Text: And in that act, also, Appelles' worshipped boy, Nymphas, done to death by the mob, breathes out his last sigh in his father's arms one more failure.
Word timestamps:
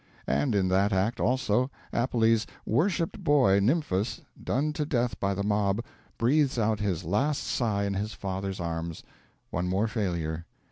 And 0.25 0.55
in 0.55 0.67
that 0.69 0.91
act, 0.91 1.19
also, 1.19 1.69
Appelles' 1.93 2.47
worshipped 2.65 3.23
boy, 3.23 3.59
Nymphas, 3.59 4.21
done 4.43 4.73
to 4.73 4.83
death 4.83 5.19
by 5.19 5.35
the 5.35 5.43
mob, 5.43 5.85
breathes 6.17 6.57
out 6.57 6.79
his 6.79 7.03
last 7.03 7.43
sigh 7.43 7.83
in 7.83 7.93
his 7.93 8.13
father's 8.15 8.59
arms 8.59 9.03
one 9.51 9.67
more 9.67 9.87
failure. 9.87 10.47